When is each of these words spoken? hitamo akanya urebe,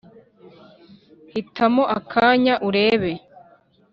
hitamo 1.31 1.83
akanya 1.97 2.53
urebe, 2.67 3.11